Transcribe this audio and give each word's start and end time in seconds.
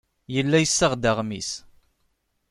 Yella 0.35 0.57
yessaɣ-d 0.59 1.09
aɣmis. 1.11 1.51